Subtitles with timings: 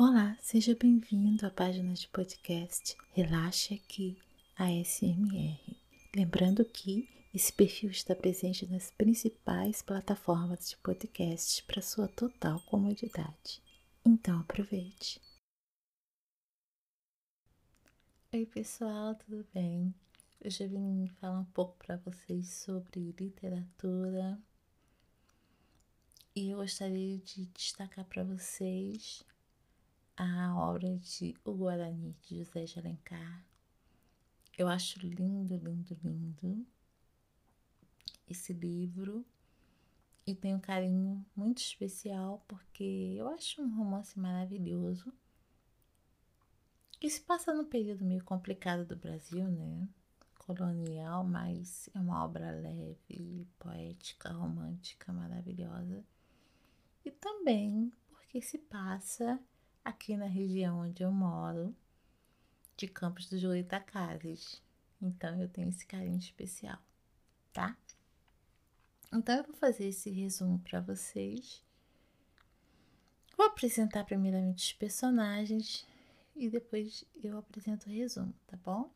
[0.00, 4.16] Olá, seja bem-vindo à página de podcast Relaxe Aqui,
[4.56, 5.76] ASMR.
[6.14, 13.60] Lembrando que esse perfil está presente nas principais plataformas de podcast para sua total comodidade.
[14.06, 15.20] Então aproveite.
[18.32, 19.92] Oi, pessoal, tudo bem?
[20.44, 24.40] Hoje eu vim falar um pouco para vocês sobre literatura
[26.36, 29.26] e eu gostaria de destacar para vocês
[30.18, 33.46] a obra de O Guarani, de José de Alencar.
[34.58, 36.66] Eu acho lindo, lindo, lindo
[38.26, 39.24] esse livro
[40.26, 45.12] e tenho um carinho muito especial porque eu acho um romance maravilhoso
[46.98, 49.88] que se passa num período meio complicado do Brasil, né?
[50.36, 56.04] Colonial, mas é uma obra leve, poética, romântica, maravilhosa.
[57.04, 59.40] E também porque se passa
[59.88, 61.74] aqui na região onde eu moro,
[62.76, 64.62] de Campos dos Goitacazes.
[65.00, 66.78] Então eu tenho esse carinho especial,
[67.52, 67.76] tá?
[69.12, 71.64] Então eu vou fazer esse resumo para vocês.
[73.36, 75.86] Vou apresentar primeiramente os personagens
[76.36, 78.90] e depois eu apresento o resumo, tá bom?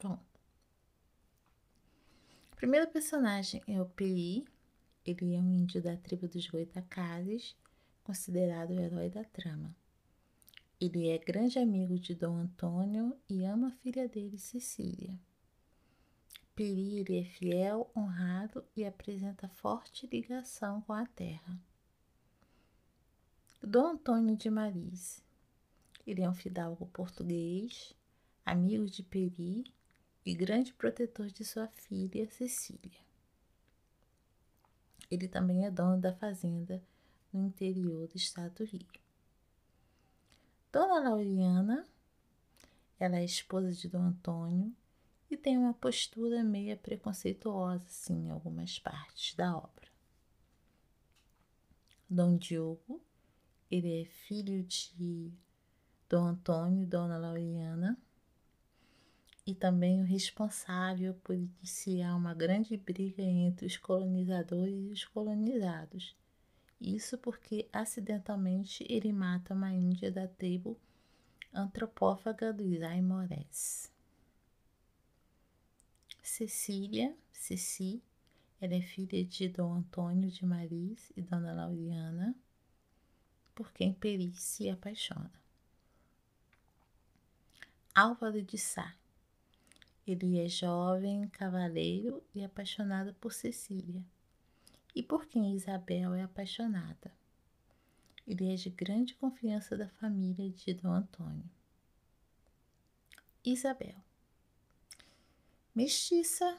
[0.00, 0.18] Bom.
[2.52, 4.46] O primeiro personagem é o Peri.
[5.04, 7.56] Ele é um índio da tribo dos Goitacazes,
[8.02, 9.74] considerado o herói da trama.
[10.78, 15.18] Ele é grande amigo de Dom Antônio e ama a filha dele, Cecília.
[16.54, 21.58] Peri é fiel, honrado e apresenta forte ligação com a terra.
[23.62, 25.24] Dom Antônio de Maris.
[26.06, 27.94] Ele é um fidalgo português,
[28.44, 29.72] amigo de Peri
[30.26, 33.00] e grande protetor de sua filha, Cecília.
[35.10, 36.82] Ele também é dono da fazenda
[37.32, 39.05] no interior do estado do Rio.
[40.76, 41.88] Dona Lauriana,
[43.00, 44.76] ela é esposa de Dom Antônio
[45.30, 49.88] e tem uma postura meia preconceituosa, sim, em algumas partes da obra.
[52.10, 53.02] Dom Diogo,
[53.70, 55.32] ele é filho de
[56.10, 57.96] Dom Antônio e Dona Lauriana
[59.46, 66.14] e também o responsável por iniciar uma grande briga entre os colonizadores e os colonizados
[66.80, 70.78] isso porque acidentalmente ele mata uma índia da tribo
[71.52, 73.90] antropófaga dos Aimorés.
[76.22, 78.02] Cecília, Ceci,
[78.60, 82.34] ela é filha de Dom Antônio de Maris e Dona Lauriana,
[83.54, 85.32] por quem Peri se apaixona.
[87.94, 88.94] Álvaro de Sá.
[90.06, 94.04] Ele é jovem, cavaleiro e apaixonado por Cecília
[94.96, 97.12] e por quem Isabel é apaixonada.
[98.26, 101.44] Ele é de grande confiança da família de Dom Antônio.
[103.44, 104.02] Isabel.
[105.74, 106.58] Mestiça,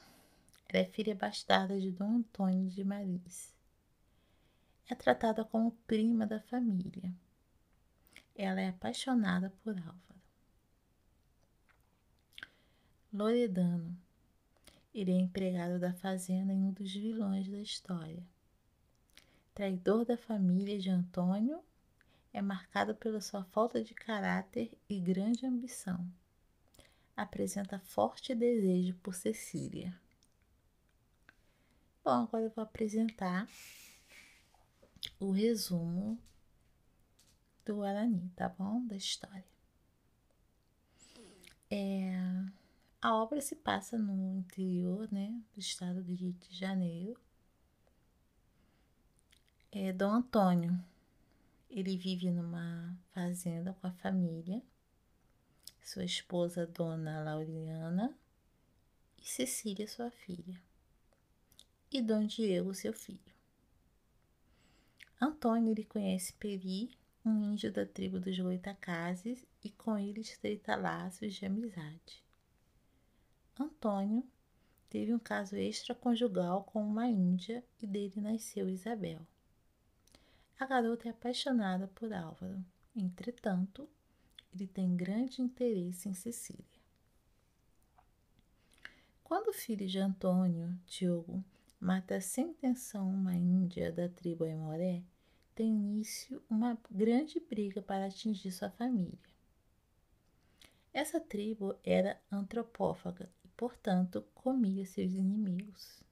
[0.70, 3.56] ela é filha bastarda de Dom Antônio de Maris.
[4.88, 7.12] É tratada como prima da família.
[8.36, 10.22] Ela é apaixonada por Álvaro.
[13.12, 13.98] Loredano
[15.00, 18.26] ele é empregado da fazenda e um dos vilões da história.
[19.54, 21.64] Traidor da família de Antônio,
[22.34, 26.04] é marcado pela sua falta de caráter e grande ambição.
[27.16, 29.96] Apresenta forte desejo por Cecília.
[32.04, 33.48] Bom, agora eu vou apresentar
[35.20, 36.18] o resumo
[37.64, 38.84] do Guarani, tá bom?
[38.88, 39.46] Da história.
[41.70, 42.17] É,
[43.02, 47.20] a obra se passa no interior né, do estado do Rio de Janeiro.
[49.72, 50.84] É Dom Antônio.
[51.70, 54.64] Ele vive numa fazenda com a família,
[55.84, 58.18] sua esposa, Dona Lauriana,
[59.22, 60.60] e Cecília, sua filha,
[61.92, 63.20] e Dom Diego, seu filho.
[65.20, 71.34] Antônio ele conhece Peri, um índio da tribo dos Goitacazes, e com ele estreita laços
[71.34, 72.27] de amizade.
[73.64, 74.24] Antônio
[74.90, 79.22] teve um caso extraconjugal com uma índia e dele nasceu Isabel.
[80.60, 82.64] A garota é apaixonada por Álvaro,
[82.96, 83.88] entretanto,
[84.54, 86.66] ele tem grande interesse em Cecília.
[89.24, 91.44] Quando o filho de Antônio, Diogo,
[91.80, 95.04] mata sem intenção uma índia da tribo Aimoré,
[95.54, 99.20] tem início uma grande briga para atingir sua família.
[100.94, 106.04] Essa tribo era antropófaga portanto, comia seus inimigos.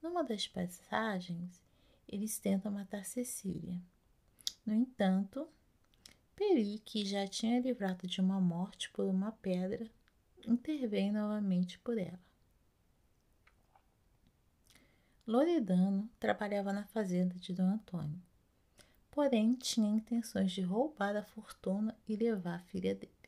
[0.00, 1.60] Numa das passagens,
[2.08, 3.82] eles tentam matar Cecília.
[4.64, 5.48] No entanto,
[6.36, 9.90] Peri, que já tinha livrado de uma morte por uma pedra,
[10.46, 12.18] intervém novamente por ela.
[15.26, 18.20] Loredano trabalhava na fazenda de Dom Antônio,
[19.10, 23.21] porém tinha intenções de roubar a fortuna e levar a filha dele.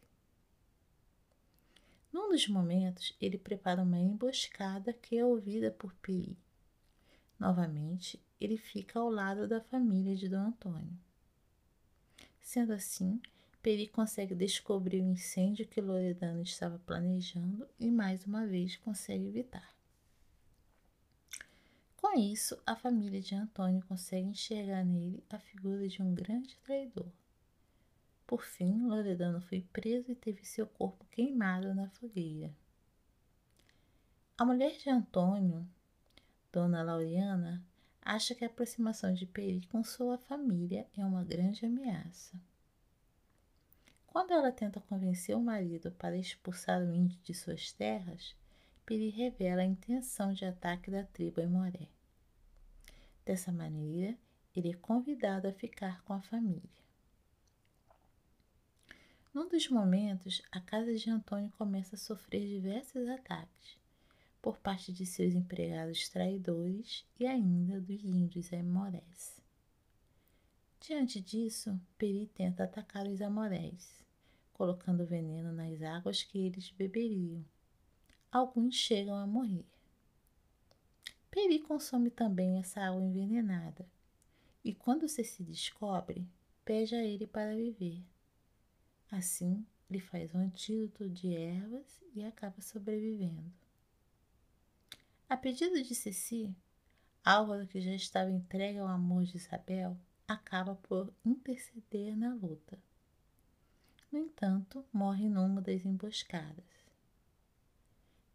[2.15, 6.39] Num dos momentos, ele prepara uma emboscada que é ouvida por Peri.
[7.37, 10.97] Novamente, ele fica ao lado da família de Dom Antônio.
[12.41, 13.21] Sendo assim,
[13.61, 19.75] Peri consegue descobrir o incêndio que Loredano estava planejando e mais uma vez consegue evitar.
[21.97, 27.11] Com isso, a família de Antônio consegue enxergar nele a figura de um grande traidor.
[28.27, 32.55] Por fim, Loredano foi preso e teve seu corpo queimado na fogueira.
[34.37, 35.69] A mulher de Antônio,
[36.51, 37.65] Dona Laureana,
[38.01, 42.41] acha que a aproximação de Peri com sua família é uma grande ameaça.
[44.07, 48.37] Quando ela tenta convencer o marido para expulsar o índio de suas terras,
[48.87, 51.89] Piri revela a intenção de ataque da tribo em Moré.
[53.25, 54.17] Dessa maneira,
[54.55, 56.85] ele é convidado a ficar com a família.
[59.35, 63.77] Num dos momentos, a casa de Antônio começa a sofrer diversos ataques
[64.41, 69.43] por parte de seus empregados traidores e ainda dos índios amorés.
[70.81, 74.05] Diante disso, Peri tenta atacar os amorés,
[74.53, 77.45] colocando veneno nas águas que eles beberiam.
[78.31, 79.67] Alguns chegam a morrer.
[81.29, 83.85] Peri consome também essa água envenenada
[84.63, 86.25] e, quando se descobre,
[86.65, 88.14] pede a ele para viver.
[89.17, 93.45] Assim, ele faz um antídoto de ervas e acaba sobrevivendo.
[95.29, 96.53] A pedido de Ceci,
[97.25, 99.97] Álvaro, que já estava entregue ao amor de Isabel,
[100.27, 102.77] acaba por interceder na luta.
[104.11, 106.65] No entanto, morre numa das emboscadas.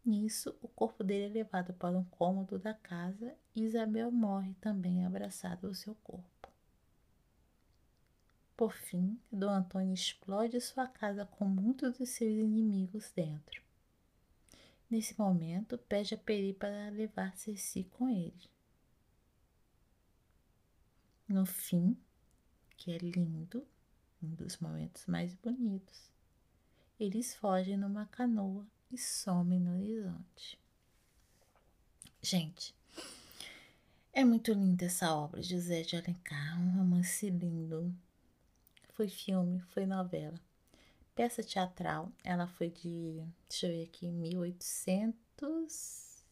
[0.02, 5.04] Nisso, o corpo dele é levado para um cômodo da casa e Isabel morre também
[5.04, 6.39] abraçada ao seu corpo.
[8.60, 13.62] Por fim, Dom Antônio explode sua casa com muitos dos seus inimigos dentro.
[14.90, 18.50] Nesse momento, pede a Peri para levar Ceci com ele.
[21.26, 21.96] No fim,
[22.76, 23.66] que é lindo,
[24.22, 26.10] um dos momentos mais bonitos,
[26.98, 30.60] eles fogem numa canoa e some no horizonte.
[32.20, 32.74] Gente,
[34.12, 37.96] é muito linda essa obra de José de Alencar, um romance lindo.
[39.00, 40.38] Foi filme, foi novela.
[41.14, 46.22] Peça teatral, ela foi de, deixa eu ver aqui, 1800,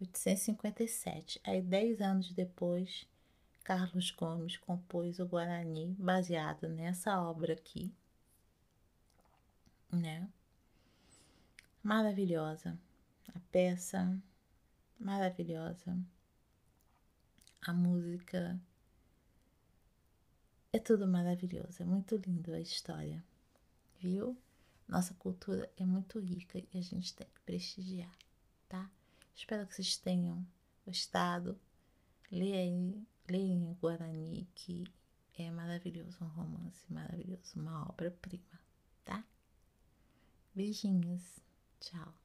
[0.00, 1.40] 857.
[1.42, 3.08] Aí, dez anos depois,
[3.64, 7.92] Carlos Gomes compôs o Guarani baseado nessa obra aqui,
[9.90, 10.28] né?
[11.82, 12.78] maravilhosa.
[13.34, 14.16] A peça
[14.96, 15.98] maravilhosa.
[17.66, 18.60] A música
[20.72, 23.22] é tudo maravilhoso, é muito lindo a história,
[24.00, 24.36] viu?
[24.88, 28.16] Nossa cultura é muito rica e a gente tem que prestigiar,
[28.68, 28.90] tá?
[29.34, 30.46] Espero que vocês tenham
[30.84, 31.58] gostado.
[32.30, 33.04] Leia aí,
[33.64, 34.84] o Guarani, que
[35.36, 38.60] é maravilhoso, um romance maravilhoso, uma obra-prima,
[39.04, 39.24] tá?
[40.54, 41.40] Beijinhos.
[41.80, 42.21] Ciao.